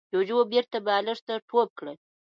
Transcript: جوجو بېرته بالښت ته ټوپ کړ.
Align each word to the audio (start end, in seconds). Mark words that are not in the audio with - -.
جوجو 0.13 0.37
بېرته 0.53 0.77
بالښت 0.85 1.23
ته 1.27 1.33
ټوپ 1.47 1.69
کړ. 1.79 1.85